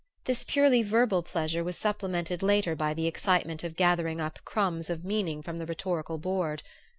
[0.25, 5.05] This purely verbal pleasure was supplemented later by the excitement of gathering up crumbs of
[5.05, 6.63] meaning from the rhetorical board.